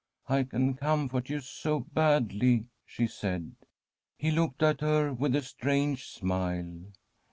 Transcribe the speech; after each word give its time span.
* 0.19 0.27
I 0.37 0.45
can 0.45 0.73
comfort 0.73 1.29
you 1.29 1.41
so 1.41 1.81
badly,' 1.81 2.65
she 2.87 3.05
said. 3.05 3.51
He 4.17 4.31
looked 4.31 4.63
at 4.63 4.81
her 4.81 5.13
with 5.13 5.35
a 5.35 5.43
strange 5.43 6.07
smile. 6.07 6.85